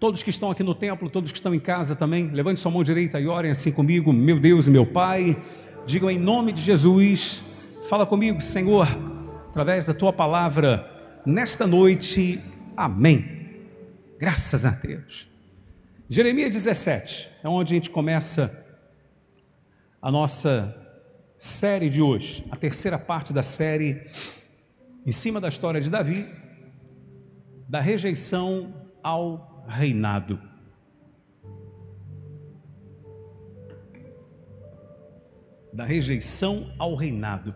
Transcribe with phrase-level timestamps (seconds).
[0.00, 2.82] Todos que estão aqui no templo, todos que estão em casa também, levante sua mão
[2.82, 5.36] direita e orem assim comigo, meu Deus e meu Pai.
[5.84, 7.44] Digam em nome de Jesus,
[7.86, 8.88] fala comigo, Senhor,
[9.50, 12.42] através da tua palavra, nesta noite,
[12.74, 13.58] amém.
[14.18, 15.28] Graças a Deus.
[16.08, 18.66] Jeremias 17 é onde a gente começa
[20.00, 20.74] a nossa
[21.38, 24.00] série de hoje, a terceira parte da série,
[25.04, 26.26] em cima da história de Davi,
[27.68, 28.72] da rejeição
[29.02, 30.40] ao reinado.
[35.72, 37.54] Da rejeição ao reinado.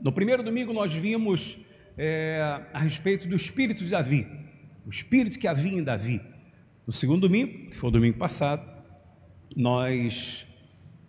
[0.00, 1.58] No primeiro domingo nós vimos
[1.96, 2.40] é,
[2.72, 4.26] a respeito do espírito de Davi,
[4.84, 6.20] o espírito que havia em Davi.
[6.86, 8.62] No segundo domingo, que foi o domingo passado,
[9.54, 10.46] nós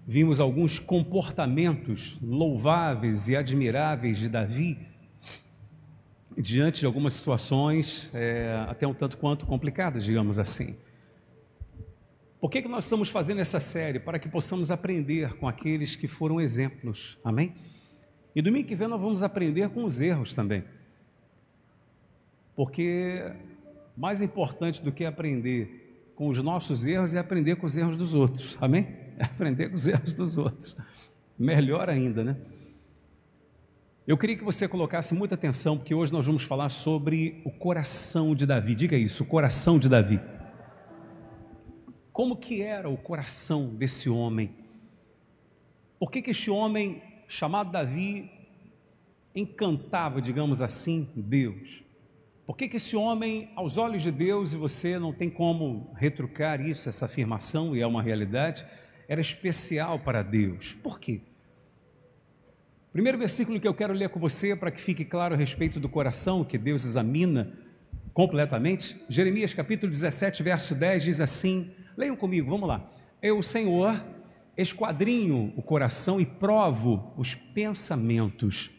[0.05, 4.86] vimos alguns comportamentos louváveis e admiráveis de Davi
[6.37, 10.77] diante de algumas situações é, até um tanto quanto complicadas, digamos assim.
[12.39, 13.99] Por que, que nós estamos fazendo essa série?
[13.99, 17.55] Para que possamos aprender com aqueles que foram exemplos, amém?
[18.35, 20.63] E domingo que vem nós vamos aprender com os erros também.
[22.55, 23.23] Porque
[23.95, 28.13] mais importante do que aprender com os nossos erros é aprender com os erros dos
[28.13, 28.87] outros, amém?
[29.17, 30.77] É aprender com os erros dos outros.
[31.37, 32.37] Melhor ainda, né?
[34.07, 38.33] Eu queria que você colocasse muita atenção, porque hoje nós vamos falar sobre o coração
[38.33, 38.73] de Davi.
[38.73, 40.17] Diga isso, o coração de Davi.
[42.13, 44.55] Como que era o coração desse homem?
[45.99, 48.31] Por que, que este homem chamado Davi
[49.35, 51.83] encantava, digamos assim, Deus?
[52.45, 56.61] Por que, que esse homem, aos olhos de Deus, e você não tem como retrucar
[56.61, 58.65] isso, essa afirmação, e é uma realidade,
[59.05, 60.71] era especial para Deus?
[60.81, 61.19] Por quê?
[62.97, 65.87] Primeiro versículo que eu quero ler com você, para que fique claro a respeito do
[65.87, 67.53] coração que Deus examina
[68.11, 72.91] completamente, Jeremias capítulo 17, verso 10 diz assim: leiam comigo, vamos lá.
[73.21, 74.03] Eu, Senhor,
[74.57, 78.71] esquadrinho o coração e provo os pensamentos,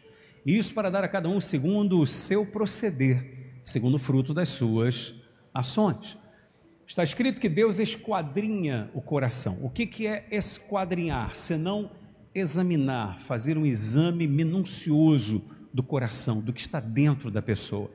[0.45, 5.15] isso para dar a cada um segundo o seu proceder, segundo o fruto das suas
[5.55, 6.19] ações.
[6.84, 9.65] Está escrito que Deus esquadrinha o coração.
[9.65, 11.37] O que, que é esquadrinhar?
[11.37, 11.93] Senão
[12.38, 17.91] examinar, fazer um exame minucioso do coração, do que está dentro da pessoa.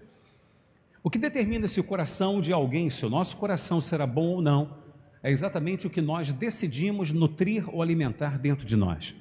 [1.04, 4.42] O que determina se o coração de alguém, se o nosso coração será bom ou
[4.42, 4.78] não,
[5.22, 9.16] é exatamente o que nós decidimos nutrir ou alimentar dentro de nós.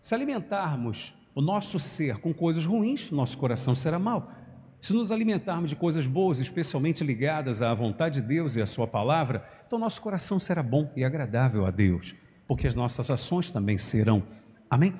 [0.00, 4.32] Se alimentarmos o nosso ser com coisas ruins, nosso coração será mau.
[4.80, 8.86] Se nos alimentarmos de coisas boas, especialmente ligadas à vontade de Deus e à Sua
[8.86, 12.14] palavra, então nosso coração será bom e agradável a Deus
[12.50, 14.24] porque as nossas ações também serão.
[14.68, 14.92] Amém?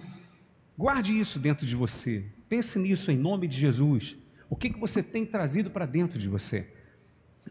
[0.79, 2.25] Guarde isso dentro de você.
[2.49, 4.17] Pense nisso em nome de Jesus.
[4.49, 6.73] O que, que você tem trazido para dentro de você?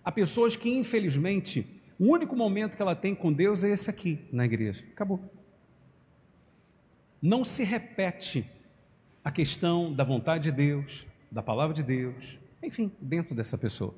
[0.01, 1.67] Há pessoas que, infelizmente,
[1.99, 4.85] o único momento que ela tem com Deus é esse aqui, na igreja.
[4.89, 5.19] Acabou.
[7.21, 8.49] Não se repete
[9.21, 13.93] a questão da vontade de Deus, da palavra de Deus, enfim, dentro dessa pessoa.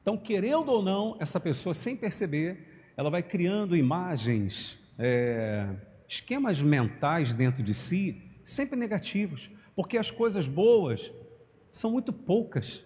[0.00, 5.68] Então, querendo ou não, essa pessoa, sem perceber, ela vai criando imagens é,
[6.08, 11.12] esquemas mentais dentro de si sempre negativos, porque as coisas boas
[11.70, 12.84] são muito poucas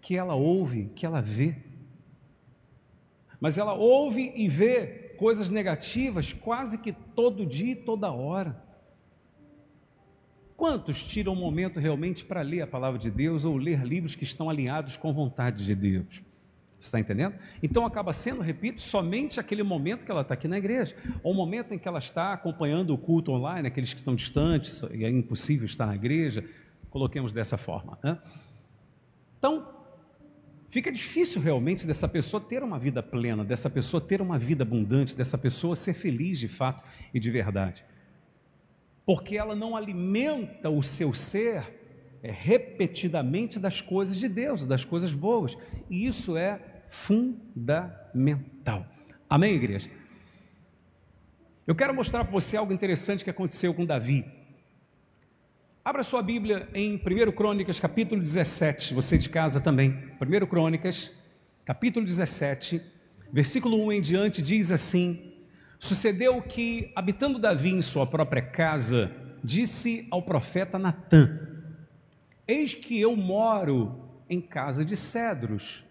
[0.00, 1.56] que ela ouve, que ela vê.
[3.40, 8.64] Mas ela ouve e vê coisas negativas quase que todo dia e toda hora.
[10.56, 14.24] Quantos tiram um momento realmente para ler a palavra de Deus ou ler livros que
[14.24, 16.22] estão alinhados com a vontade de Deus?
[16.78, 17.34] Está entendendo?
[17.62, 21.34] Então acaba sendo, repito, somente aquele momento que ela está aqui na igreja, ou o
[21.34, 25.08] momento em que ela está acompanhando o culto online, aqueles que estão distantes e é
[25.08, 26.44] impossível estar na igreja,
[26.90, 27.98] coloquemos dessa forma.
[28.02, 28.18] Né?
[29.38, 29.68] Então,
[30.68, 35.16] fica difícil realmente dessa pessoa ter uma vida plena, dessa pessoa ter uma vida abundante,
[35.16, 37.84] dessa pessoa ser feliz de fato e de verdade,
[39.04, 41.85] porque ela não alimenta o seu ser
[42.26, 45.56] é, repetidamente das coisas de Deus, das coisas boas.
[45.88, 48.84] E isso é fundamental.
[49.30, 49.88] Amém, igreja?
[51.66, 54.24] Eu quero mostrar para você algo interessante que aconteceu com Davi.
[55.84, 57.00] Abra sua Bíblia em 1
[57.32, 59.90] Crônicas, capítulo 17, você de casa também.
[60.20, 61.12] 1 Crônicas,
[61.64, 62.82] capítulo 17,
[63.32, 65.32] versículo 1 em diante, diz assim:
[65.78, 69.12] Sucedeu que, habitando Davi em sua própria casa,
[69.44, 71.55] disse ao profeta Natã:
[72.48, 75.84] Eis que eu moro em casa de cedros,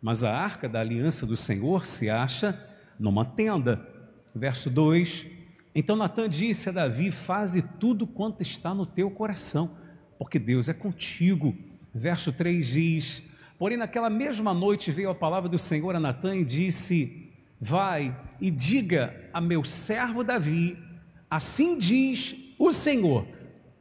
[0.00, 2.58] mas a arca da aliança do Senhor se acha
[2.98, 3.88] numa tenda.
[4.34, 5.26] Verso 2:
[5.72, 9.76] Então Natan disse a Davi: Faze tudo quanto está no teu coração,
[10.18, 11.54] porque Deus é contigo.
[11.94, 13.22] Verso 3 diz:
[13.56, 18.50] Porém, naquela mesma noite veio a palavra do Senhor a Natã e disse: Vai e
[18.50, 20.76] diga a meu servo Davi:
[21.30, 23.24] Assim diz o Senhor: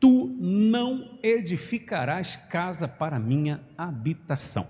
[0.01, 4.67] Tu não edificarás casa para minha habitação.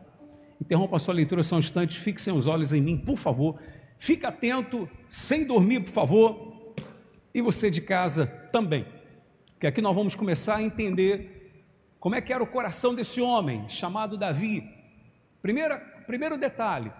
[0.59, 3.57] Interrompa a sua leitura só um instante, fixem os olhos em mim, por favor.
[3.97, 6.73] Fique atento, sem dormir, por favor.
[7.33, 8.85] E você de casa também.
[9.53, 11.63] Porque aqui nós vamos começar a entender
[11.97, 14.69] como é que era o coração desse homem chamado Davi.
[15.41, 16.91] Primeiro, primeiro detalhe: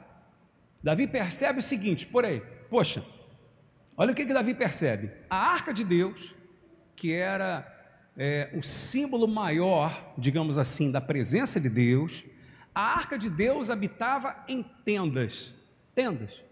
[0.82, 2.40] Davi percebe o seguinte, por aí,
[2.70, 3.04] poxa,
[3.98, 6.34] olha o que, que Davi percebe: a arca de Deus,
[6.96, 7.71] que era
[8.18, 12.24] é, o símbolo maior, digamos assim, da presença de Deus,
[12.74, 15.54] a arca de Deus habitava em tendas,
[15.94, 16.44] tendas.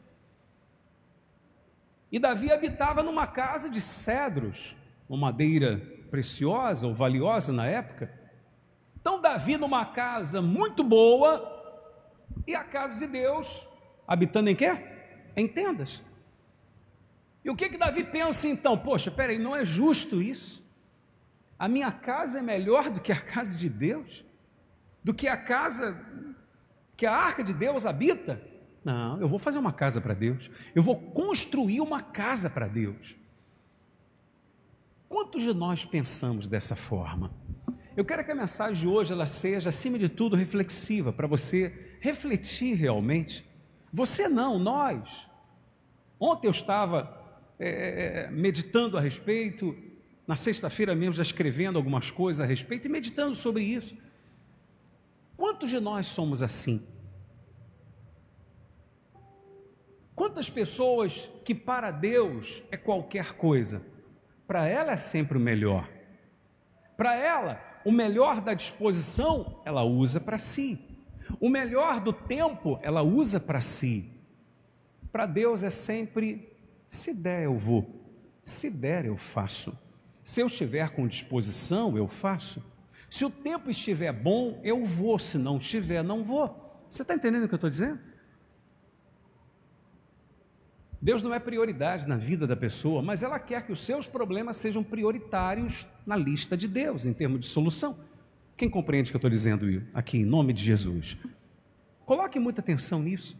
[2.12, 4.76] E Davi habitava numa casa de cedros,
[5.08, 5.78] uma madeira
[6.10, 8.12] preciosa ou valiosa na época.
[9.00, 11.56] Então, Davi numa casa muito boa
[12.48, 13.62] e a casa de Deus
[14.08, 14.76] habitando em quê?
[15.36, 16.02] Em tendas.
[17.46, 18.78] E o que que Davi pensa então?
[18.78, 20.68] Poxa, peraí, não é justo isso?
[21.60, 24.24] A minha casa é melhor do que a casa de Deus?
[25.04, 26.00] Do que a casa
[26.96, 28.42] que a arca de Deus habita?
[28.84, 30.50] Não, eu vou fazer uma casa para Deus.
[30.74, 33.18] Eu vou construir uma casa para Deus.
[35.10, 37.32] Quantos de nós pensamos dessa forma?
[37.98, 41.98] Eu quero que a mensagem de hoje ela seja, acima de tudo, reflexiva, para você
[42.00, 43.46] refletir realmente.
[43.92, 45.30] Você não, nós.
[46.18, 47.22] Ontem eu estava
[47.60, 49.76] é, meditando a respeito,
[50.30, 53.98] na sexta-feira mesmo já escrevendo algumas coisas a respeito e meditando sobre isso.
[55.36, 56.88] Quantos de nós somos assim?
[60.16, 63.82] Quantas pessoas que para Deus é qualquer coisa?
[64.50, 65.88] para ela é sempre o melhor.
[66.98, 70.80] Para ela, o melhor da disposição, ela usa para si.
[71.40, 74.12] O melhor do tempo, ela usa para si.
[75.12, 76.52] Para Deus é sempre:
[76.88, 77.86] se der, eu vou.
[78.44, 79.78] Se der, eu faço.
[80.30, 82.64] Se eu estiver com disposição, eu faço.
[83.10, 85.18] Se o tempo estiver bom, eu vou.
[85.18, 86.56] Se não estiver, não vou.
[86.88, 88.00] Você está entendendo o que eu estou dizendo?
[91.02, 94.58] Deus não é prioridade na vida da pessoa, mas ela quer que os seus problemas
[94.58, 97.98] sejam prioritários na lista de Deus, em termos de solução.
[98.56, 101.18] Quem compreende o que eu estou dizendo aqui, em nome de Jesus?
[102.06, 103.36] Coloque muita atenção nisso.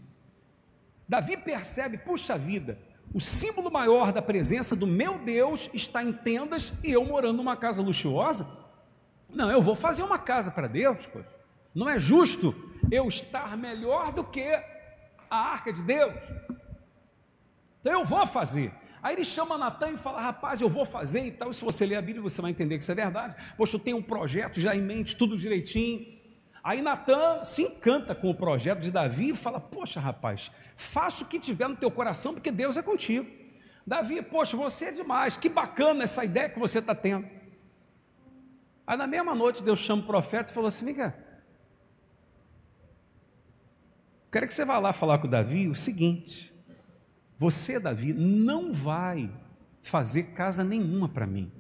[1.08, 2.80] Davi percebe, puxa vida,
[3.14, 7.58] o símbolo maior da presença do meu Deus está em tendas e eu morando numa
[7.58, 8.48] casa luxuosa.
[9.28, 11.26] Não, eu vou fazer uma casa para Deus, pois.
[11.74, 12.54] Não é justo
[12.92, 14.48] eu estar melhor do que
[15.30, 16.14] a arca de Deus.
[17.80, 18.74] Então eu vou fazer.
[19.02, 21.54] Aí ele chama Natan e fala: Rapaz, eu vou fazer e tal.
[21.54, 23.36] Se você ler a Bíblia, você vai entender que isso é verdade.
[23.56, 26.19] Poxa, eu tenho um projeto já em mente, tudo direitinho.
[26.64, 31.28] Aí Natan se encanta com o projeto de Davi e fala: Poxa, rapaz, faça o
[31.28, 33.30] que tiver no teu coração, porque Deus é contigo.
[33.86, 37.28] Davi, poxa, você é demais, que bacana essa ideia que você está tendo.
[38.86, 41.14] Aí na mesma noite Deus chama o profeta e falou assim: cá.
[44.32, 46.54] Quero que você vá lá falar com o Davi o seguinte:
[47.38, 49.32] você, Davi, não vai
[49.82, 51.52] fazer casa nenhuma para mim.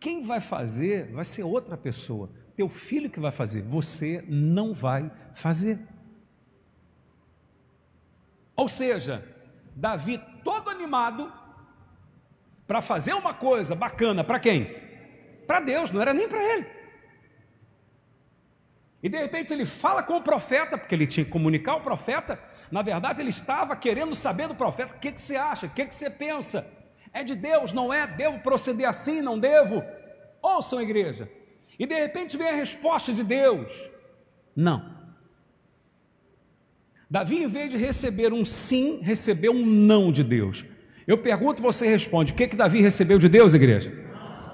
[0.00, 2.30] Quem vai fazer vai ser outra pessoa.
[2.56, 5.78] Teu filho que vai fazer, você não vai fazer.
[8.56, 9.24] Ou seja,
[9.74, 11.32] Davi todo animado
[12.66, 14.76] para fazer uma coisa bacana para quem?
[15.46, 16.66] Para Deus, não era nem para ele.
[19.02, 22.38] E de repente ele fala com o profeta, porque ele tinha que comunicar ao profeta,
[22.70, 25.86] na verdade, ele estava querendo saber do profeta: o que, que você acha, o que,
[25.86, 26.70] que você pensa?
[27.12, 28.06] É de Deus, não é?
[28.06, 29.82] Devo proceder assim, não devo?
[30.40, 31.28] Ouçam, igreja.
[31.80, 33.90] E de repente vem a resposta de Deus:
[34.54, 35.00] não.
[37.08, 40.64] Davi, em vez de receber um sim, recebeu um não de Deus.
[41.06, 43.90] Eu pergunto, você responde: o que, que Davi recebeu de Deus, igreja?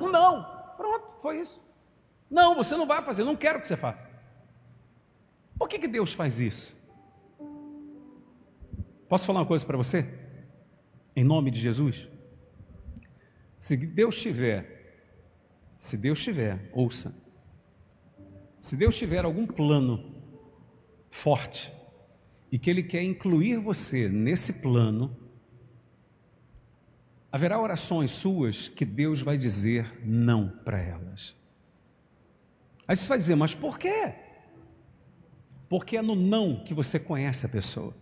[0.00, 0.44] Um não.
[0.76, 1.60] Pronto, foi isso.
[2.30, 4.08] Não, você não vai fazer, não quero que você faça.
[5.58, 6.76] Por que, que Deus faz isso?
[9.08, 10.06] Posso falar uma coisa para você?
[11.14, 12.08] Em nome de Jesus?
[13.58, 14.75] Se Deus tiver,
[15.78, 17.14] se Deus tiver, ouça,
[18.60, 20.14] se Deus tiver algum plano
[21.10, 21.72] forte
[22.50, 25.16] e que Ele quer incluir você nesse plano,
[27.30, 31.36] haverá orações suas que Deus vai dizer não para elas.
[32.88, 34.14] Aí você vai dizer, mas por quê?
[35.68, 37.94] Porque é no não que você conhece a pessoa.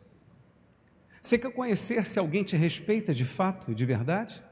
[1.21, 4.43] Você quer conhecer se alguém te respeita de fato e de verdade?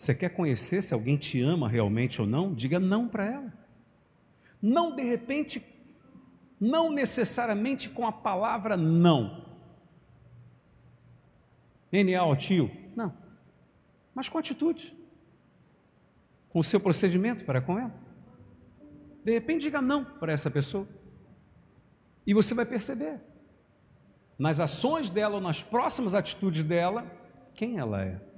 [0.00, 2.54] Você quer conhecer se alguém te ama realmente ou não?
[2.54, 3.52] Diga não para ela.
[4.62, 5.62] Não de repente
[6.58, 9.44] não necessariamente com a palavra não.
[11.92, 13.14] NA tio, não.
[14.14, 14.96] Mas com atitude.
[16.48, 17.92] Com o seu procedimento para com ela.
[19.22, 20.88] De repente diga não para essa pessoa.
[22.26, 23.20] E você vai perceber
[24.38, 27.04] nas ações dela ou nas próximas atitudes dela
[27.52, 28.29] quem ela é,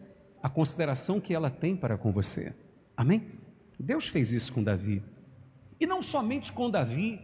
[0.42, 2.54] a consideração que ela tem para com você.
[2.96, 3.26] Amém?
[3.78, 5.02] Deus fez isso com Davi.
[5.78, 7.20] E não somente com Davi.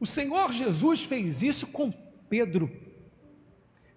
[0.00, 1.92] O Senhor Jesus fez isso com
[2.28, 2.70] Pedro.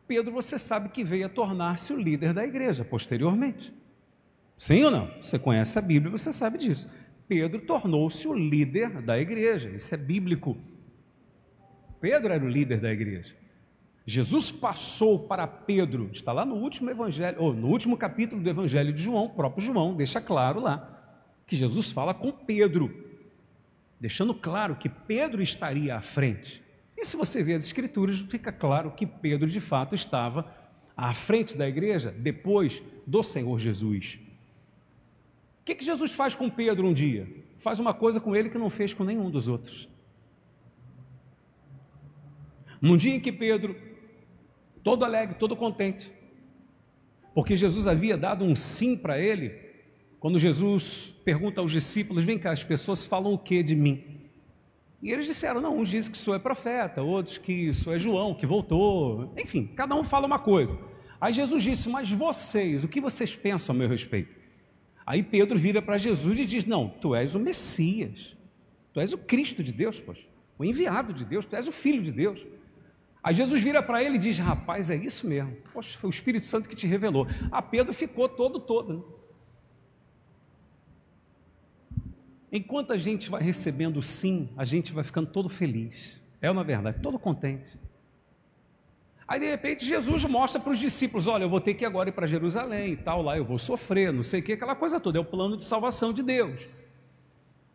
[0.07, 3.73] Pedro, você sabe que veio a tornar-se o líder da igreja posteriormente.
[4.57, 5.11] Sim ou não?
[5.21, 6.89] Você conhece a Bíblia, você sabe disso.
[7.27, 10.57] Pedro tornou-se o líder da igreja, isso é bíblico.
[11.99, 13.35] Pedro era o líder da igreja.
[14.09, 18.93] Jesus passou para Pedro, está lá no último evangelho, ou no último capítulo do evangelho
[18.93, 20.97] de João, o próprio João deixa claro lá
[21.45, 23.05] que Jesus fala com Pedro,
[23.99, 26.63] deixando claro que Pedro estaria à frente.
[26.95, 30.49] E se você vê as escrituras, fica claro que Pedro de fato estava
[30.95, 34.19] à frente da igreja depois do Senhor Jesus.
[35.59, 37.27] O que, que Jesus faz com Pedro um dia?
[37.57, 39.89] Faz uma coisa com ele que não fez com nenhum dos outros.
[42.81, 43.75] Num dia em que Pedro,
[44.87, 46.13] todo alegre, todo contente,
[47.35, 49.51] porque Jesus havia dado um sim para ele,
[50.17, 54.01] quando Jesus pergunta aos discípulos: Vem cá, as pessoas falam o que de mim?
[55.03, 58.33] E eles disseram: Não, uns dizem que sou é profeta, outros que sou é João,
[58.33, 59.33] que voltou.
[59.37, 60.79] Enfim, cada um fala uma coisa.
[61.19, 64.33] Aí Jesus disse: Mas vocês, o que vocês pensam a meu respeito?
[65.05, 68.37] Aí Pedro vira para Jesus e diz: Não, tu és o Messias,
[68.93, 72.01] tu és o Cristo de Deus, poxa, o enviado de Deus, tu és o Filho
[72.01, 72.47] de Deus.
[73.27, 75.53] Aí Jesus vira para ele e diz: Rapaz, é isso mesmo.
[75.73, 77.27] Poxa, foi o Espírito Santo que te revelou.
[77.51, 78.93] A Pedro ficou todo, todo.
[78.93, 79.03] Né?
[82.49, 86.23] Enquanto a gente vai recebendo sim, a gente vai ficando todo feliz.
[86.41, 87.77] É uma verdade, todo contente.
[89.27, 92.13] Aí de repente Jesus mostra para os discípulos: olha, eu vou ter que agora ir
[92.13, 95.17] para Jerusalém e tal, lá eu vou sofrer, não sei o que, aquela coisa toda.
[95.17, 96.69] É o plano de salvação de Deus.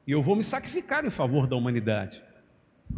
[0.06, 2.22] E eu vou me sacrificar em favor da humanidade.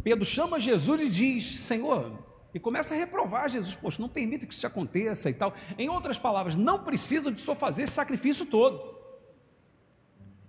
[0.04, 4.54] Pedro chama Jesus e diz: Senhor, e começa a reprovar Jesus, poxa, não permita que
[4.54, 5.52] isso aconteça e tal.
[5.76, 8.94] Em outras palavras, não precisa de só fazer esse sacrifício todo.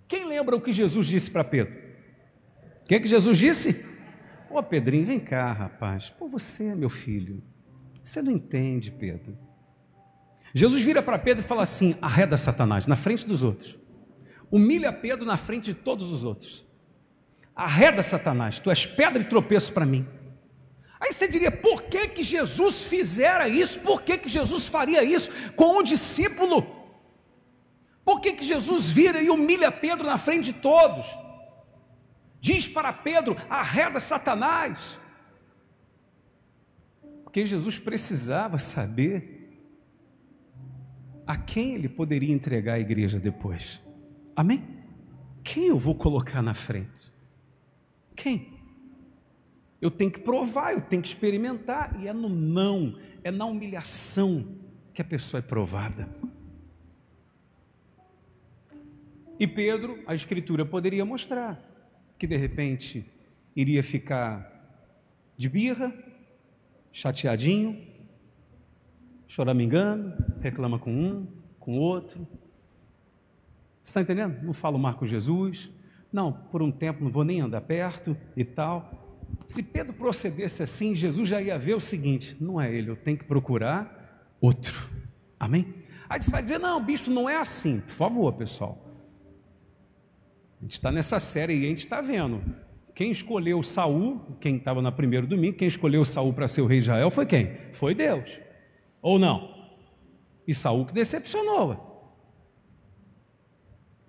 [0.06, 1.74] Quem lembra o que Jesus disse para Pedro?
[2.82, 3.84] O que, é que Jesus disse?
[4.48, 6.08] Ô Pedrinho, vem cá, rapaz.
[6.08, 7.42] Pô, você meu filho.
[8.04, 9.36] Você não entende, Pedro.
[10.54, 13.76] Jesus vira para Pedro e fala assim: arreda Satanás na frente dos outros.
[14.48, 16.64] Humilha Pedro na frente de todos os outros.
[17.54, 20.06] Arreda Satanás, tu és pedra de tropeço para mim.
[20.98, 23.80] Aí você diria, por que, que Jesus fizera isso?
[23.80, 26.66] Por que, que Jesus faria isso com um discípulo?
[28.04, 31.06] Por que, que Jesus vira e humilha Pedro na frente de todos?
[32.40, 34.98] Diz para Pedro: arreda Satanás.
[37.24, 39.60] Porque Jesus precisava saber
[41.26, 43.82] a quem ele poderia entregar a igreja depois.
[44.34, 44.64] Amém?
[45.42, 47.12] Quem eu vou colocar na frente?
[48.14, 48.55] Quem?
[49.80, 54.58] Eu tenho que provar, eu tenho que experimentar, e é no não, é na humilhação
[54.94, 56.08] que a pessoa é provada.
[59.38, 61.60] E Pedro, a Escritura poderia mostrar
[62.18, 63.04] que de repente
[63.54, 64.50] iria ficar
[65.36, 65.92] de birra,
[66.90, 67.86] chateadinho,
[69.26, 71.26] choramingando, reclama com um,
[71.58, 72.26] com outro.
[73.84, 74.42] Está entendendo?
[74.42, 75.70] Não falo mais com Jesus,
[76.10, 79.05] não, por um tempo não vou nem andar perto e tal.
[79.46, 83.16] Se Pedro procedesse assim, Jesus já ia ver o seguinte: não é ele, eu tenho
[83.16, 84.88] que procurar outro.
[85.38, 85.74] Amém?
[86.08, 87.80] Aí você vai dizer: não, bicho, não é assim.
[87.80, 88.82] Por favor, pessoal.
[90.60, 92.42] A gente está nessa série e a gente está vendo.
[92.94, 96.78] Quem escolheu Saul, quem estava na primeiro domingo, quem escolheu Saul para ser o rei
[96.78, 97.52] de Israel foi quem?
[97.72, 98.40] Foi Deus.
[99.02, 99.54] Ou não?
[100.48, 101.85] E Saul que decepcionou.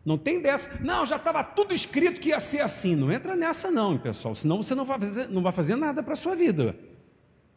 [0.08, 0.72] Não tem dessa.
[0.82, 2.96] Não, já estava tudo escrito que ia ser assim.
[2.96, 4.34] Não entra nessa, não, pessoal.
[4.34, 6.80] Senão você não vai fazer, não vai fazer nada para a sua vida.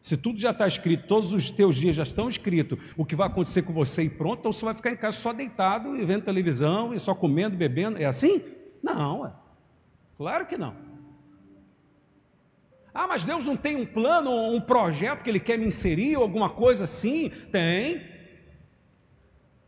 [0.01, 3.27] Se tudo já está escrito, todos os teus dias já estão escritos, o que vai
[3.27, 6.25] acontecer com você e pronto, então você vai ficar em casa só deitado e vendo
[6.25, 7.97] televisão e só comendo, bebendo.
[7.97, 8.43] É assim?
[8.83, 9.31] Não, é.
[10.17, 10.75] Claro que não.
[12.93, 16.23] Ah, mas Deus não tem um plano, um projeto que Ele quer me inserir, ou
[16.23, 17.29] alguma coisa assim?
[17.49, 18.10] Tem.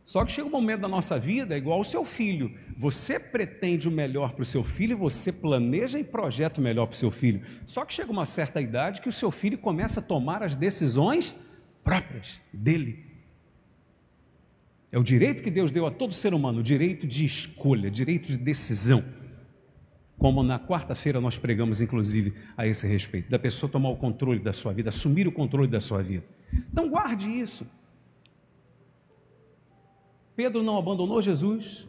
[0.04, 2.52] Só que chega um momento da nossa vida, é igual o seu filho.
[2.76, 6.94] Você pretende o melhor para o seu filho, você planeja e projeta o melhor para
[6.94, 7.40] o seu filho.
[7.66, 11.34] Só que chega uma certa idade que o seu filho começa a tomar as decisões
[11.82, 13.14] próprias dele.
[14.92, 18.28] É o direito que Deus deu a todo ser humano, o direito de escolha, direito
[18.28, 19.02] de decisão.
[20.18, 24.52] Como na quarta-feira nós pregamos, inclusive, a esse respeito, da pessoa tomar o controle da
[24.52, 26.24] sua vida, assumir o controle da sua vida.
[26.70, 27.66] Então guarde isso.
[30.36, 31.88] Pedro não abandonou Jesus,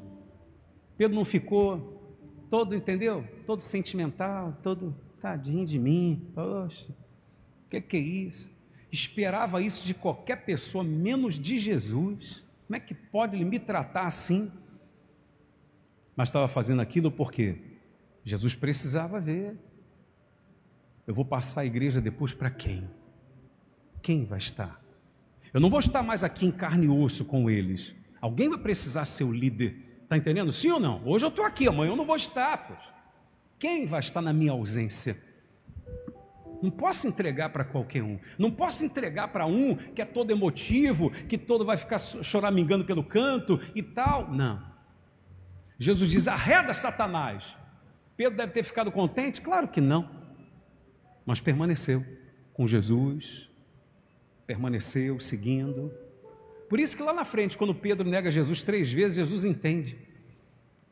[0.97, 1.95] Pedro não ficou
[2.49, 3.27] todo, entendeu?
[3.45, 6.91] Todo sentimental, todo tadinho de mim, poxa,
[7.65, 8.51] o que, que é isso?
[8.91, 12.43] Esperava isso de qualquer pessoa, menos de Jesus.
[12.65, 14.51] Como é que pode ele me tratar assim?
[16.15, 17.57] Mas estava fazendo aquilo porque
[18.23, 19.57] Jesus precisava ver.
[21.05, 22.89] Eu vou passar a igreja depois para quem?
[24.01, 24.81] Quem vai estar?
[25.53, 27.93] Eu não vou estar mais aqui em carne e osso com eles.
[28.25, 29.99] Alguém vai precisar ser o líder.
[30.01, 30.51] Está entendendo?
[30.51, 30.99] Sim ou não?
[31.05, 32.57] Hoje eu estou aqui, amanhã eu não vou estar.
[32.57, 32.79] Pois.
[33.59, 35.15] Quem vai estar na minha ausência?
[36.59, 38.17] Não posso entregar para qualquer um.
[38.39, 43.03] Não posso entregar para um que é todo emotivo, que todo vai ficar choramingando pelo
[43.03, 44.31] canto e tal.
[44.31, 44.59] Não.
[45.77, 47.55] Jesus diz: arreda Satanás.
[48.17, 49.39] Pedro deve ter ficado contente?
[49.39, 50.09] Claro que não.
[51.27, 52.03] Mas permaneceu
[52.53, 53.51] com Jesus,
[54.47, 56.04] permaneceu seguindo.
[56.69, 59.97] Por isso que lá na frente, quando Pedro nega Jesus três vezes, Jesus entende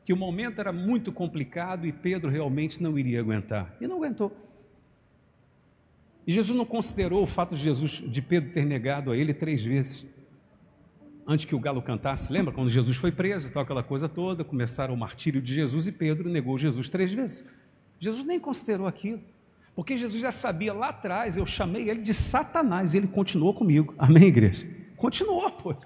[0.04, 3.74] que o momento era muito complicado e Pedro realmente não iria aguentar.
[3.80, 4.36] E não aguentou.
[6.26, 9.64] E Jesus não considerou o fato de Jesus, de Pedro ter negado a ele três
[9.64, 10.04] vezes.
[11.26, 14.92] Antes que o galo cantasse, lembra quando Jesus foi preso, tal aquela coisa toda, começaram
[14.92, 17.42] o martírio de Jesus e Pedro negou Jesus três vezes.
[17.98, 19.20] Jesus nem considerou aquilo,
[19.74, 23.94] porque Jesus já sabia lá atrás, eu chamei ele de Satanás e ele continuou comigo.
[23.96, 24.83] Amém, igreja?
[25.04, 25.76] Continuou, pô.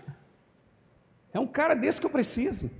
[1.32, 2.70] É um cara desse que eu preciso.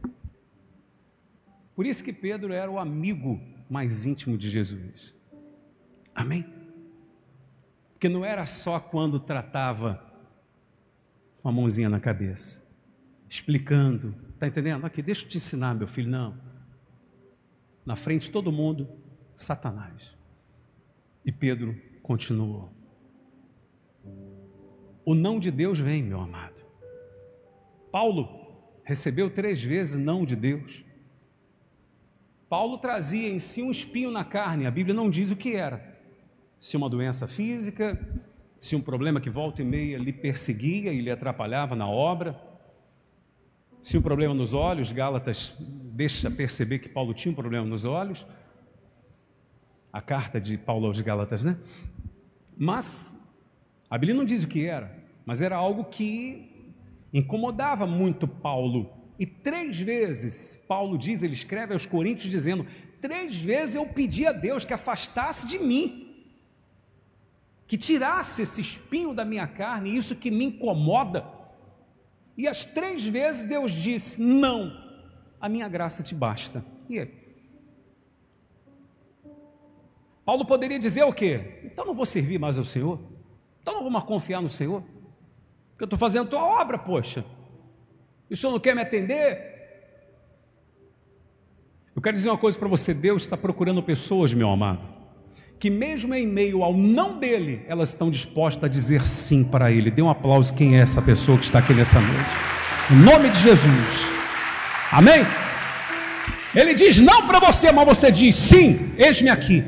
[1.74, 5.12] Por isso que Pedro era o amigo mais íntimo de Jesus.
[6.14, 6.46] Amém?
[7.92, 10.00] Porque não era só quando tratava
[11.42, 12.64] com a mãozinha na cabeça,
[13.28, 14.84] explicando, está entendendo?
[14.84, 16.08] Aqui, deixa eu te ensinar, meu filho.
[16.08, 16.38] Não.
[17.84, 18.88] Na frente de todo mundo,
[19.34, 20.14] Satanás.
[21.24, 22.77] E Pedro continuou.
[25.08, 26.62] O não de Deus vem, meu amado.
[27.90, 28.28] Paulo
[28.84, 30.84] recebeu três vezes não de Deus.
[32.46, 35.98] Paulo trazia em si um espinho na carne, a Bíblia não diz o que era.
[36.60, 37.98] Se uma doença física,
[38.60, 42.38] se um problema que volta e meia lhe perseguia e lhe atrapalhava na obra,
[43.82, 48.26] se um problema nos olhos, Gálatas deixa perceber que Paulo tinha um problema nos olhos,
[49.90, 51.56] a carta de Paulo aos Gálatas, né?
[52.54, 53.17] Mas
[53.90, 56.74] a Bíblia não diz o que era, mas era algo que
[57.12, 58.90] incomodava muito Paulo.
[59.18, 62.66] E três vezes, Paulo diz, ele escreve aos Coríntios dizendo:
[63.00, 66.08] três vezes eu pedi a Deus que afastasse de mim
[67.68, 71.26] que tirasse esse espinho da minha carne, isso que me incomoda.
[72.34, 74.72] E as três vezes Deus disse: Não,
[75.38, 76.64] a minha graça te basta.
[76.88, 77.12] E aí?
[80.24, 81.60] Paulo poderia dizer o quê?
[81.62, 82.98] Então não vou servir mais ao Senhor?
[83.68, 84.82] Então não vou mais confiar no Senhor?
[85.72, 87.22] Porque eu estou fazendo a tua obra, poxa.
[88.30, 89.38] E o Senhor não quer me atender?
[91.94, 94.96] Eu quero dizer uma coisa para você: Deus está procurando pessoas, meu amado
[95.60, 99.90] que mesmo em meio ao não dele, elas estão dispostas a dizer sim para ele.
[99.90, 102.30] Dê um aplauso quem é essa pessoa que está aqui nessa noite.
[102.92, 104.06] Em nome de Jesus.
[104.92, 105.26] Amém?
[106.54, 109.64] Ele diz não para você, mas você diz sim, eis-me aqui.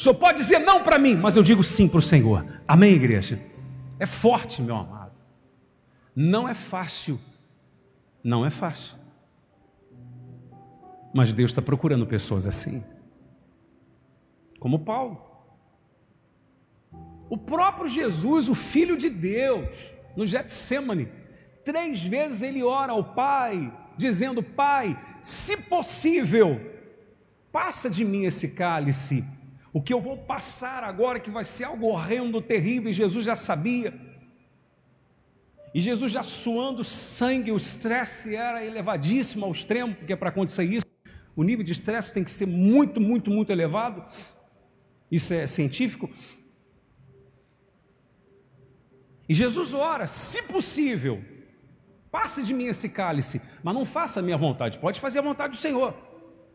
[0.00, 2.42] O senhor pode dizer não para mim, mas eu digo sim para o Senhor.
[2.66, 3.38] Amém, igreja?
[3.98, 5.12] É forte, meu amado.
[6.16, 7.20] Não é fácil.
[8.24, 8.96] Não é fácil.
[11.12, 12.82] Mas Deus está procurando pessoas assim
[14.58, 15.20] como Paulo.
[17.28, 19.68] O próprio Jesus, o Filho de Deus,
[20.16, 21.10] no Getsemane,
[21.62, 26.58] três vezes ele ora ao Pai, dizendo: Pai, se possível,
[27.52, 29.38] passa de mim esse cálice.
[29.72, 33.36] O que eu vou passar agora, que vai ser algo horrendo, terrível, e Jesus já
[33.36, 33.94] sabia.
[35.72, 40.86] E Jesus já suando sangue, o estresse era elevadíssimo ao extremo, porque para acontecer isso,
[41.36, 44.04] o nível de estresse tem que ser muito, muito, muito elevado.
[45.10, 46.10] Isso é científico.
[49.28, 51.22] E Jesus ora, se possível,
[52.10, 55.52] passe de mim esse cálice, mas não faça a minha vontade, pode fazer a vontade
[55.52, 55.94] do Senhor.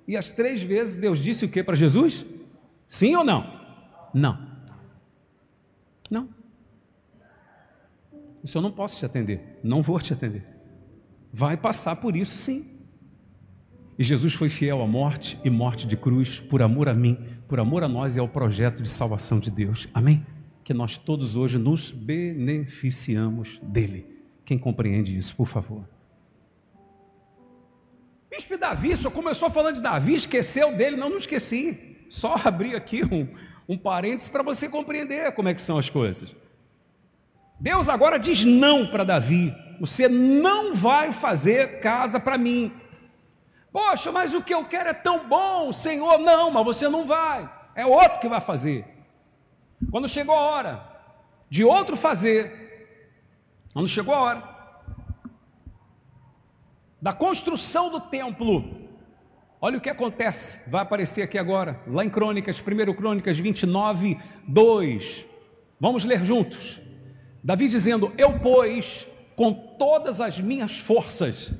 [0.05, 2.25] E as três vezes Deus disse o que para Jesus?
[2.87, 3.45] Sim ou não?
[4.13, 4.55] Não.
[6.09, 6.29] Não.
[8.43, 10.45] Isso eu não posso te atender, não vou te atender.
[11.33, 12.75] Vai passar por isso sim.
[13.97, 17.17] E Jesus foi fiel à morte e morte de cruz por amor a mim,
[17.47, 19.87] por amor a nós e ao projeto de salvação de Deus.
[19.93, 20.25] Amém?
[20.63, 24.05] Que nós todos hoje nos beneficiamos dele.
[24.43, 25.87] Quem compreende isso, por favor?
[28.29, 30.97] Bispo Davi só começou falando de Davi, esqueceu dele.
[30.97, 31.94] Não, não esqueci.
[32.09, 33.27] Só abri aqui um,
[33.67, 36.35] um parênteses para você compreender como é que são as coisas.
[37.59, 39.55] Deus agora diz não para Davi.
[39.79, 42.73] Você não vai fazer casa para mim.
[43.71, 46.17] Poxa, mas o que eu quero é tão bom, Senhor.
[46.19, 47.49] Não, mas você não vai.
[47.75, 48.87] É outro que vai fazer.
[49.91, 50.95] Quando chegou a hora
[51.49, 52.89] de outro fazer,
[53.73, 54.55] quando chegou a hora
[57.01, 58.84] da construção do templo,
[59.65, 64.15] olha o que acontece, vai aparecer aqui agora, lá em Crônicas, 1 Crônicas 29,
[64.47, 65.25] 2.
[65.79, 66.79] Vamos ler juntos.
[67.43, 71.51] Davi dizendo: Eu, pois, com todas as minhas forças,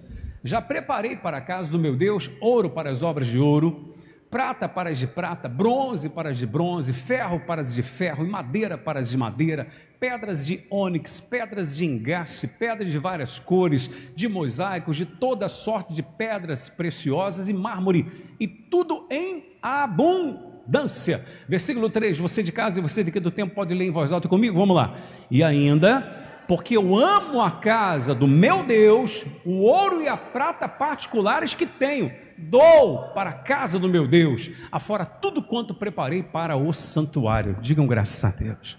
[0.44, 3.95] já preparei para a casa do meu Deus ouro para as obras de ouro,
[4.30, 8.26] prata para as de prata, bronze para as de bronze, ferro para as de ferro
[8.26, 9.68] e madeira para as de madeira,
[10.00, 15.94] pedras de ônix, pedras de engaste, pedras de várias cores, de mosaicos, de toda sorte
[15.94, 21.24] de pedras preciosas e mármore, e tudo em abundância.
[21.48, 24.28] Versículo 3, você de casa e você daqui do tempo pode ler em voz alta
[24.28, 24.96] comigo, vamos lá.
[25.32, 26.02] E ainda,
[26.48, 31.66] porque eu amo a casa do meu Deus, o ouro e a prata particulares que
[31.66, 37.58] tenho, dou para a casa do meu Deus, afora tudo quanto preparei para o santuário.
[37.62, 38.74] Digam graças a Deus.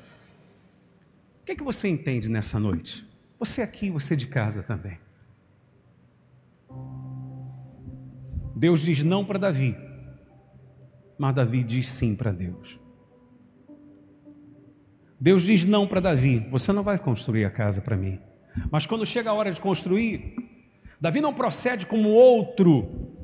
[1.43, 3.07] O que, é que você entende nessa noite?
[3.39, 4.99] Você aqui, você de casa também.
[8.55, 9.77] Deus diz não para Davi,
[11.19, 12.81] mas Davi diz sim para Deus.
[15.21, 18.19] Deus diz não para Davi: você não vai construir a casa para mim.
[18.71, 20.35] Mas quando chega a hora de construir,
[21.01, 23.16] Davi não procede como outro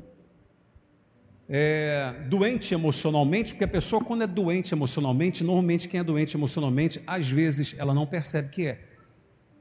[1.49, 7.01] é, doente emocionalmente, porque a pessoa, quando é doente emocionalmente, normalmente quem é doente emocionalmente,
[7.05, 8.81] às vezes ela não percebe que é.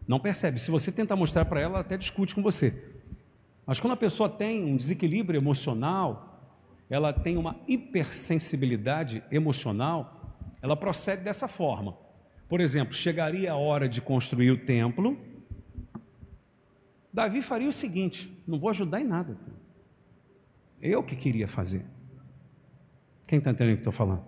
[0.06, 0.60] Não percebe.
[0.60, 2.92] Se você tentar mostrar para ela, ela até discute com você.
[3.66, 6.56] Mas quando a pessoa tem um desequilíbrio emocional,
[6.90, 11.96] ela tem uma hipersensibilidade emocional, ela procede dessa forma.
[12.48, 15.16] Por exemplo, chegaria a hora de construir o templo,
[17.12, 19.36] Davi faria o seguinte: não vou ajudar em nada.
[20.82, 21.84] Eu que queria fazer.
[23.26, 24.24] Quem está entendendo o que estou falando?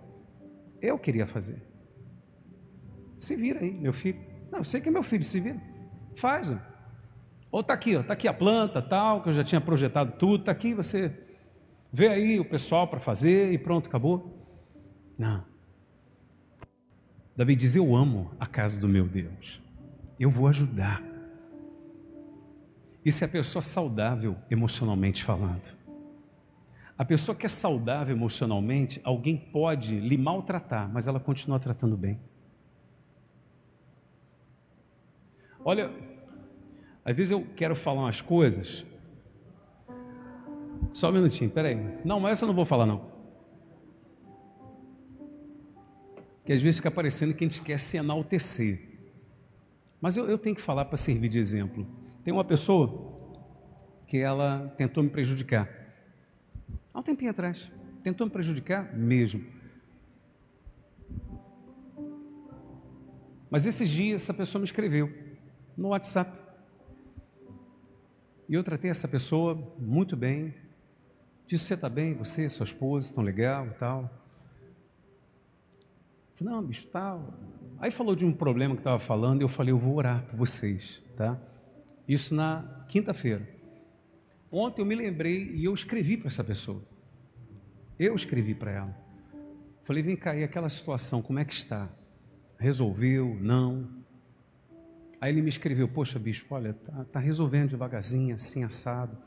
[0.81, 1.61] Eu queria fazer.
[3.19, 4.19] Se vira aí, meu filho.
[4.49, 5.61] Não, eu sei que é meu filho, se vira.
[6.15, 6.49] Faz.
[6.49, 6.57] Ó.
[7.51, 10.51] Ou está aqui, está aqui a planta, tal, que eu já tinha projetado tudo, está
[10.51, 11.37] aqui, você
[11.91, 14.47] vê aí o pessoal para fazer e pronto, acabou.
[15.17, 15.43] Não.
[17.35, 19.61] Davi diz: Eu amo a casa do meu Deus,
[20.19, 21.03] eu vou ajudar.
[23.03, 25.84] Isso é a pessoa saudável emocionalmente falando.
[26.97, 32.19] A pessoa que é saudável emocionalmente, alguém pode lhe maltratar, mas ela continua tratando bem.
[35.63, 35.91] Olha,
[37.03, 38.85] às vezes eu quero falar umas coisas.
[40.93, 41.75] Só um minutinho, peraí.
[42.05, 43.13] Não, mas essa eu não vou falar, não.
[46.45, 48.95] Que às vezes fica parecendo que a gente quer se enaltecer.
[49.99, 51.85] Mas eu, eu tenho que falar para servir de exemplo.
[52.23, 53.17] Tem uma pessoa
[54.07, 55.84] que ela tentou me prejudicar.
[57.05, 57.71] Tempinho atrás.
[58.03, 59.45] Tentou me prejudicar mesmo.
[63.49, 65.13] Mas esses dias essa pessoa me escreveu
[65.77, 66.35] no WhatsApp.
[68.49, 70.55] E eu tratei essa pessoa muito bem.
[71.45, 72.15] Disse: Você está bem?
[72.15, 74.11] Você, sua esposa, estão legal e tal.
[76.35, 77.33] Falei, não, bicho, tal.
[77.77, 80.35] Aí falou de um problema que estava falando, e eu falei: Eu vou orar por
[80.35, 81.39] vocês, tá?
[82.07, 83.47] Isso na quinta-feira.
[84.51, 86.94] Ontem eu me lembrei e eu escrevi para essa pessoa.
[87.97, 89.05] Eu escrevi para ela.
[89.83, 91.87] Falei, vem cá, e aquela situação, como é que está?
[92.57, 93.37] Resolveu?
[93.39, 93.87] Não?
[95.21, 99.17] Aí ele me escreveu, poxa, bispo, olha, tá, tá resolvendo devagarzinho, assim, assado.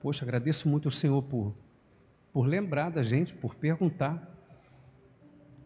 [0.00, 1.54] Poxa, agradeço muito ao Senhor por,
[2.32, 4.28] por lembrar da gente, por perguntar.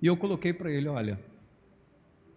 [0.00, 1.18] E eu coloquei para ele, olha,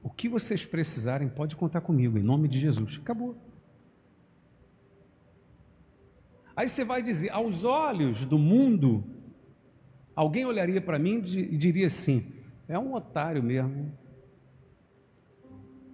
[0.02, 2.98] o que vocês precisarem, pode contar comigo, em nome de Jesus.
[3.02, 3.36] Acabou.
[6.56, 9.04] Aí você vai dizer, aos olhos do mundo,
[10.20, 12.26] alguém olharia para mim e diria assim:
[12.68, 13.90] é um otário mesmo.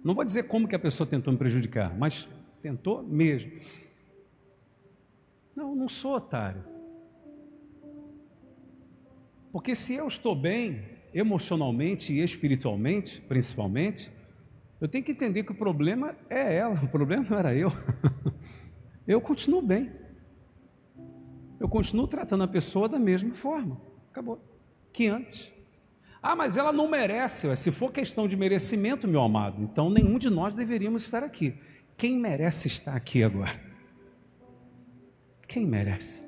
[0.02, 2.28] Não vou dizer como que a pessoa tentou me prejudicar, mas
[2.60, 3.52] tentou mesmo.
[5.54, 6.64] Não, não sou otário.
[9.52, 10.82] Porque se eu estou bem,
[11.14, 14.10] emocionalmente e espiritualmente, principalmente,
[14.80, 17.70] eu tenho que entender que o problema é ela, o problema não era eu.
[19.06, 19.88] Eu continuo bem
[21.58, 23.80] eu continuo tratando a pessoa da mesma forma.
[24.16, 24.40] Acabou.
[24.92, 25.52] Que antes.
[26.22, 27.54] Ah, mas ela não merece.
[27.56, 31.54] Se for questão de merecimento, meu amado, então nenhum de nós deveríamos estar aqui.
[31.96, 33.60] Quem merece estar aqui agora?
[35.46, 36.26] Quem merece?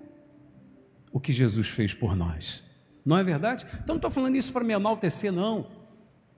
[1.13, 2.63] o que Jesus fez por nós.
[3.05, 3.67] Não é verdade?
[3.75, 5.71] Então não estou falando isso para me enaltecer, não.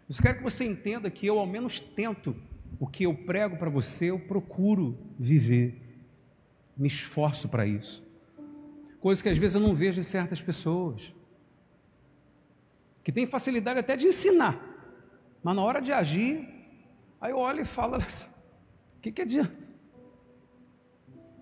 [0.09, 2.35] Eu quero que você entenda que eu, ao menos, tento
[2.79, 6.03] o que eu prego para você, eu procuro viver,
[6.77, 8.03] me esforço para isso.
[9.01, 11.13] Coisa que às vezes eu não vejo em certas pessoas,
[13.03, 14.59] que tem facilidade até de ensinar,
[15.43, 16.49] mas na hora de agir,
[17.21, 19.69] aí eu olho e falo: o que, que adianta?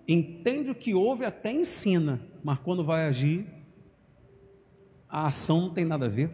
[0.07, 3.45] Entende o que ouve, até ensina, mas quando vai agir,
[5.07, 6.31] a ação não tem nada a ver.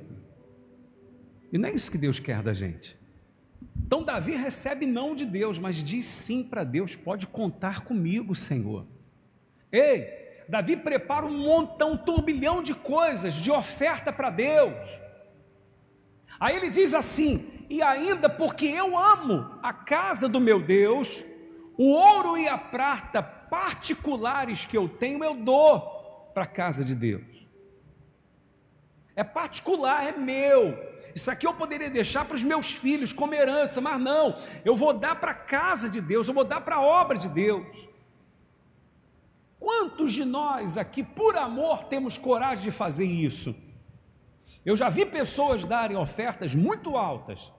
[1.51, 2.97] E não é isso que Deus quer da gente.
[3.85, 8.85] Então Davi recebe não de Deus, mas diz sim para Deus: pode contar comigo, Senhor.
[9.71, 10.07] Ei,
[10.47, 15.04] Davi prepara um montão, um turbilhão de coisas, de oferta para Deus.
[16.39, 21.23] Aí ele diz assim: e ainda porque eu amo a casa do meu Deus,
[21.77, 26.93] o ouro e a prata particulares que eu tenho, eu dou para a casa de
[26.93, 27.47] Deus.
[29.15, 30.77] É particular, é meu.
[31.15, 34.93] Isso aqui eu poderia deixar para os meus filhos como herança, mas não, eu vou
[34.93, 37.87] dar para a casa de Deus, eu vou dar para a obra de Deus.
[39.57, 43.55] Quantos de nós aqui, por amor, temos coragem de fazer isso?
[44.65, 47.53] Eu já vi pessoas darem ofertas muito altas,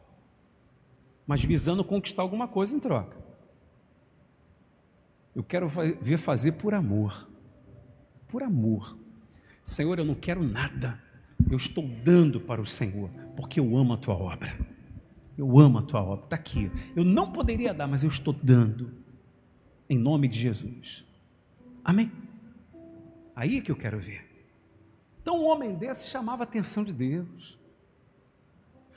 [1.24, 3.16] mas visando conquistar alguma coisa em troca.
[5.34, 7.28] Eu quero ver fazer por amor,
[8.26, 8.98] por amor.
[9.62, 11.00] Senhor, eu não quero nada,
[11.48, 14.56] eu estou dando para o Senhor, porque eu amo a tua obra.
[15.38, 16.70] Eu amo a tua obra, está aqui.
[16.96, 18.90] Eu não poderia dar, mas eu estou dando,
[19.88, 21.04] em nome de Jesus.
[21.84, 22.10] Amém?
[23.34, 24.25] Aí é que eu quero ver.
[25.26, 27.58] Então, um homem desse chamava a atenção de Deus.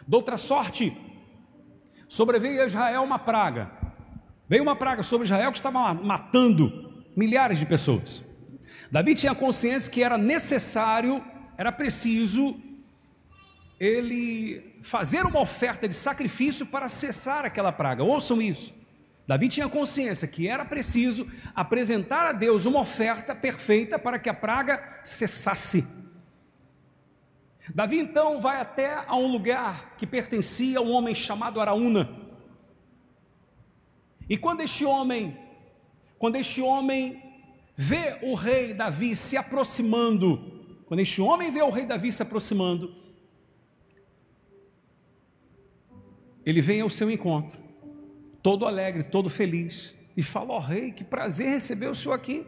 [0.07, 0.95] Doutra sorte,
[2.07, 3.71] sobreveio a Israel uma praga.
[4.47, 8.23] Veio uma praga sobre Israel que estava matando milhares de pessoas.
[8.91, 11.19] Davi tinha consciência que era necessário
[11.57, 12.61] era preciso
[13.79, 18.03] ele fazer uma oferta de sacrifício para cessar aquela praga.
[18.03, 18.71] Ouçam isso.
[19.27, 24.33] Davi tinha consciência que era preciso apresentar a Deus uma oferta perfeita para que a
[24.35, 25.97] praga cessasse.
[27.73, 32.09] Davi então vai até a um lugar que pertencia a um homem chamado Araúna.
[34.27, 35.37] E quando este homem,
[36.17, 37.21] quando este homem
[37.75, 42.95] vê o rei Davi se aproximando, quando este homem vê o rei Davi se aproximando,
[46.45, 47.59] ele vem ao seu encontro,
[48.41, 52.45] todo alegre, todo feliz, e fala: Ó oh, rei, que prazer receber o senhor aqui.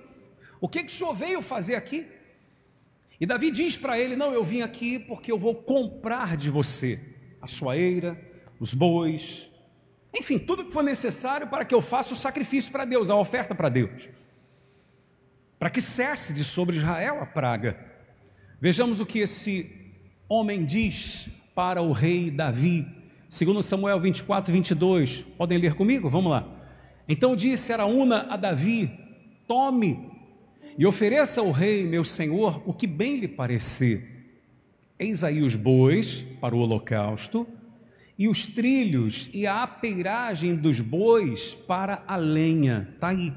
[0.59, 2.07] O que, que o senhor veio fazer aqui?
[3.21, 6.99] E Davi diz para ele: Não, eu vim aqui porque eu vou comprar de você
[7.39, 8.19] a sua eira,
[8.59, 9.51] os bois,
[10.13, 13.55] enfim, tudo que for necessário para que eu faça o sacrifício para Deus, a oferta
[13.55, 14.09] para Deus,
[15.57, 17.79] para que cesse de sobre Israel a praga.
[18.59, 19.71] Vejamos o que esse
[20.27, 22.85] homem diz para o rei Davi,
[23.29, 25.23] segundo Samuel 24, 22.
[25.37, 26.09] Podem ler comigo?
[26.09, 26.47] Vamos lá.
[27.07, 28.91] Então disse Araúna a Davi:
[29.47, 30.10] Tome
[30.77, 34.07] e ofereça ao rei, meu senhor, o que bem lhe parecer.
[34.97, 37.47] Eis aí os bois para o holocausto,
[38.17, 42.89] e os trilhos e a apeiragem dos bois para a lenha.
[42.93, 43.33] Está aí.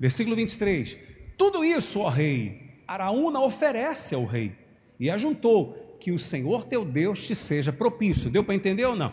[0.00, 0.96] Versículo 23.
[1.36, 4.52] Tudo isso, ó rei, Araúna oferece ao rei
[4.98, 8.30] e ajuntou que o Senhor teu Deus te seja propício.
[8.30, 9.12] Deu para entender ou não?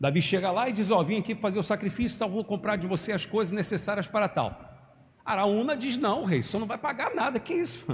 [0.00, 2.86] Davi chega lá e diz: Ó, vim aqui fazer o sacrifício, então vou comprar de
[2.86, 4.73] você as coisas necessárias para tal.
[5.24, 7.86] Araúna diz: Não, rei, o senhor não vai pagar nada, que isso?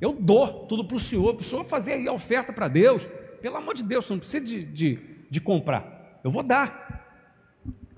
[0.00, 3.06] Eu dou tudo para o senhor, para o senhor fazer aí a oferta para Deus.
[3.40, 4.98] Pelo amor de Deus, não precisa de, de,
[5.30, 7.02] de comprar, eu vou dar.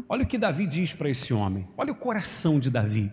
[0.09, 3.13] Olha o que Davi diz para esse homem, olha o coração de Davi.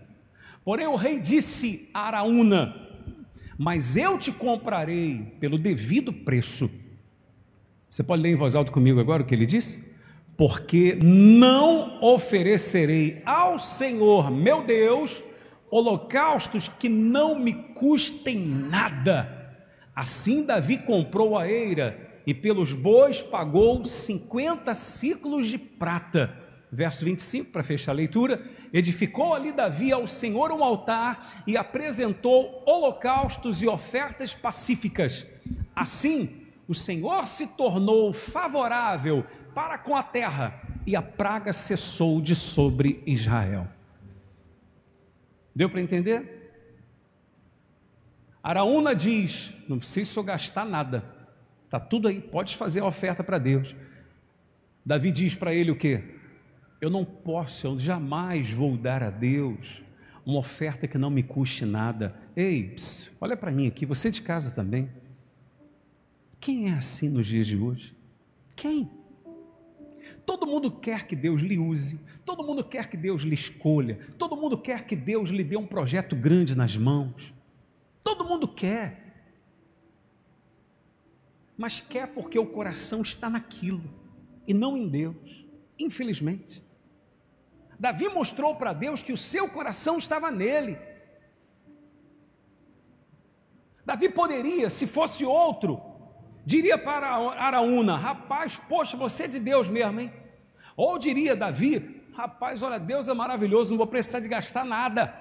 [0.63, 2.75] Porém, o rei disse a Araúna:
[3.57, 6.69] Mas eu te comprarei pelo devido preço.
[7.89, 9.79] Você pode ler em voz alta comigo agora o que ele diz?
[10.35, 15.23] Porque não oferecerei ao Senhor meu Deus
[15.73, 19.57] holocaustos que não me custem nada.
[19.95, 26.37] Assim Davi comprou a eira e pelos bois pagou 50 ciclos de prata.
[26.71, 32.63] Verso 25, para fechar a leitura edificou ali Davi ao Senhor um altar e apresentou
[32.67, 35.25] holocaustos e ofertas pacíficas.
[35.75, 42.35] Assim, o Senhor se tornou favorável para com a terra e a praga cessou de
[42.35, 43.67] sobre Israel.
[45.55, 46.43] Deu para entender?
[48.41, 51.03] Araúna diz: não preciso gastar nada,
[51.65, 53.75] está tudo aí, pode fazer a oferta para Deus.
[54.85, 56.03] Davi diz para ele o que?
[56.81, 59.81] Eu não posso, eu jamais vou dar a Deus
[60.25, 62.15] uma oferta que não me custe nada.
[62.35, 62.75] Ei,
[63.21, 64.89] olha para mim aqui, você de casa também.
[66.39, 67.95] Quem é assim nos dias de hoje?
[68.55, 68.89] Quem?
[70.25, 74.37] Todo mundo quer que Deus lhe use, todo mundo quer que Deus lhe escolha, todo
[74.37, 77.33] mundo quer que Deus lhe dê um projeto grande nas mãos.
[78.03, 79.01] Todo mundo quer.
[81.57, 83.83] Mas quer porque o coração está naquilo
[84.47, 85.45] e não em Deus,
[85.77, 86.63] infelizmente.
[87.79, 90.77] Davi mostrou para Deus que o seu coração estava nele.
[93.85, 95.81] Davi poderia, se fosse outro,
[96.45, 100.11] diria para Araúna: Rapaz, poxa, você é de Deus mesmo, hein?
[100.75, 105.13] Ou diria Davi: Rapaz, olha, Deus é maravilhoso, não vou precisar de gastar nada.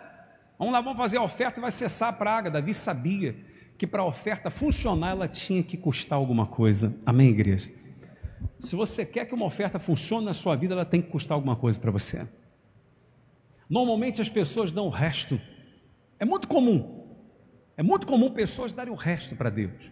[0.58, 2.50] Vamos lá, vamos fazer a oferta e vai cessar a praga.
[2.50, 3.34] Davi sabia
[3.78, 6.94] que para a oferta funcionar ela tinha que custar alguma coisa.
[7.04, 7.70] Amém, igreja?
[8.58, 11.56] Se você quer que uma oferta funcione na sua vida, ela tem que custar alguma
[11.56, 12.28] coisa para você.
[13.68, 15.40] Normalmente as pessoas dão o resto.
[16.18, 17.06] É muito comum.
[17.76, 19.90] É muito comum pessoas darem o resto para Deus.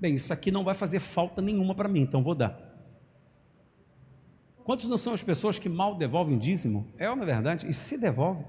[0.00, 2.68] Bem, isso aqui não vai fazer falta nenhuma para mim, então vou dar.
[4.62, 6.86] Quantos não são as pessoas que mal devolvem dízimo?
[6.98, 8.44] É uma verdade, e se devolve.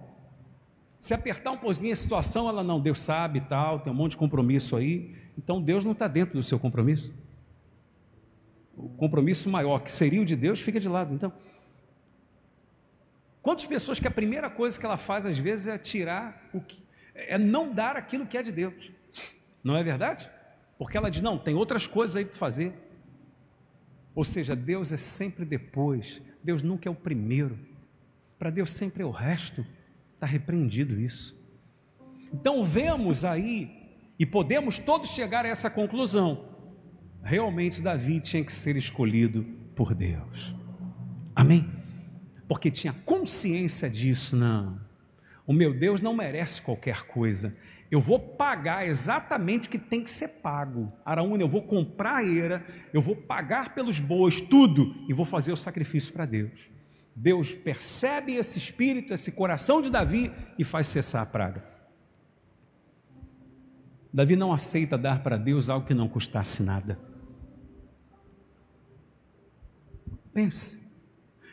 [1.00, 4.18] Se apertar um pouquinho a situação, ela não, Deus sabe tal, tem um monte de
[4.18, 7.14] compromisso aí, então Deus não está dentro do seu compromisso.
[8.76, 11.14] O compromisso maior, que seria o de Deus, fica de lado.
[11.14, 11.32] Então,
[13.42, 16.84] quantas pessoas que a primeira coisa que ela faz às vezes é tirar o que,
[17.16, 18.92] é não dar aquilo que é de Deus,
[19.64, 20.30] não é verdade?
[20.80, 22.74] Porque ela diz: não, tem outras coisas aí para fazer.
[24.16, 27.60] Ou seja, Deus é sempre depois, Deus nunca é o primeiro.
[28.40, 29.64] Para Deus sempre é o resto.
[30.14, 31.38] Está repreendido isso.
[32.34, 36.46] Então vemos aí, e podemos todos chegar a essa conclusão:
[37.22, 39.44] realmente Davi tinha que ser escolhido
[39.76, 40.56] por Deus.
[41.36, 41.70] Amém?
[42.48, 44.80] Porque tinha consciência disso, não.
[45.50, 47.56] O meu Deus não merece qualquer coisa.
[47.90, 50.94] Eu vou pagar exatamente o que tem que ser pago.
[51.04, 55.52] Araúna, eu vou comprar a eira, eu vou pagar pelos bois, tudo, e vou fazer
[55.52, 56.70] o sacrifício para Deus.
[57.16, 61.64] Deus percebe esse espírito, esse coração de Davi e faz cessar a praga.
[64.14, 67.00] Davi não aceita dar para Deus algo que não custasse nada.
[70.32, 70.79] Pense.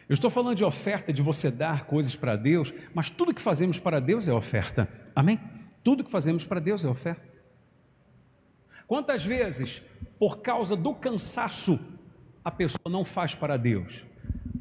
[0.09, 3.79] Eu estou falando de oferta, de você dar coisas para Deus, mas tudo que fazemos
[3.79, 4.89] para Deus é oferta.
[5.15, 5.41] Amém?
[5.83, 7.23] Tudo que fazemos para Deus é oferta.
[8.87, 9.83] Quantas vezes,
[10.19, 11.79] por causa do cansaço,
[12.45, 14.07] a pessoa não faz para Deus,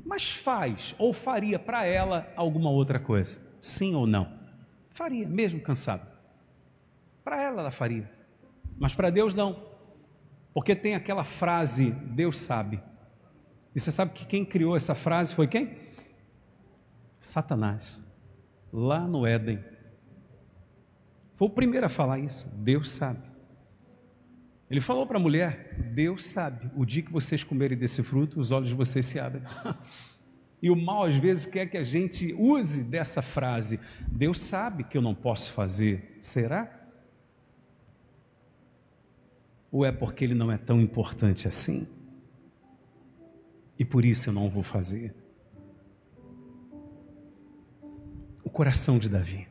[0.04, 3.40] mas faz ou faria para ela alguma outra coisa?
[3.62, 4.40] Sim ou não?
[4.90, 6.10] Faria, mesmo cansado.
[7.24, 8.10] Para ela, ela faria,
[8.80, 9.64] mas para Deus não,
[10.54, 12.82] porque tem aquela frase: Deus sabe.
[13.76, 15.78] E você sabe que quem criou essa frase foi quem?
[17.20, 18.02] Satanás,
[18.72, 19.62] lá no Éden.
[21.36, 22.48] Foi o primeiro a falar isso.
[22.56, 23.20] Deus sabe.
[24.70, 26.72] Ele falou para a mulher: Deus sabe.
[26.76, 29.44] O dia que vocês comerem desse fruto, os olhos de vocês se abrem.
[30.62, 34.98] E o mal às vezes quer que a gente use dessa frase: Deus sabe que
[34.98, 36.18] eu não posso fazer.
[36.22, 36.88] Será?
[39.72, 41.86] Ou é porque ele não é tão importante assim?
[43.78, 45.14] E por isso eu não vou fazer.
[48.44, 49.48] O coração de Davi.